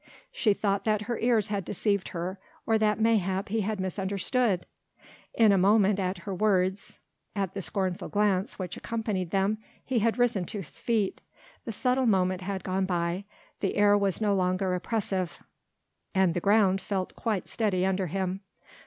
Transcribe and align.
She 0.31 0.55
thought 0.55 0.83
that 0.85 1.03
her 1.03 1.19
ears 1.19 1.49
had 1.49 1.63
deceived 1.63 2.07
her 2.07 2.39
or 2.65 2.79
that 2.79 2.99
mayhap 2.99 3.49
he 3.49 3.61
had 3.61 3.79
misunderstood. 3.79 4.65
In 5.35 5.51
a 5.51 5.59
moment 5.59 5.99
at 5.99 6.17
her 6.25 6.33
words, 6.33 6.99
at 7.35 7.53
the 7.53 7.61
scornful 7.61 8.09
glance 8.09 8.57
which 8.57 8.75
accompanied 8.75 9.29
them, 9.29 9.59
he 9.85 9.99
had 9.99 10.17
risen 10.17 10.45
to 10.45 10.61
his 10.63 10.81
feet. 10.81 11.21
The 11.65 11.71
subtle 11.71 12.07
moment 12.07 12.41
had 12.41 12.63
gone 12.63 12.87
by; 12.87 13.25
the 13.59 13.75
air 13.75 13.95
was 13.95 14.19
no 14.19 14.33
longer 14.33 14.73
oppressive, 14.73 15.39
and 16.15 16.33
the 16.33 16.41
ground 16.41 16.81
felt 16.81 17.15
quite 17.15 17.47
steady 17.47 17.85
under 17.85 18.07
him. 18.07 18.41